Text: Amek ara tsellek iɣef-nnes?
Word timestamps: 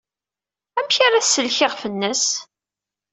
Amek 0.79 0.95
ara 1.05 1.23
tsellek 1.25 1.57
iɣef-nnes? 1.65 2.25